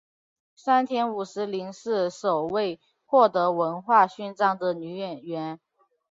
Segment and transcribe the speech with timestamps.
[0.55, 5.59] 山田五十铃是首位获得文化勋章的女演员。